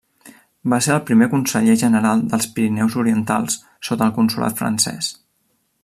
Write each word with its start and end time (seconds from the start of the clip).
Va 0.73 0.77
ser 0.85 0.93
el 0.93 1.01
primer 1.09 1.27
conseller 1.33 1.75
general 1.81 2.23
dels 2.31 2.49
Pirineus 2.55 2.97
Orientals 3.05 3.61
sota 3.91 4.09
el 4.09 4.17
Consolat 4.17 4.61
francès. 4.65 5.13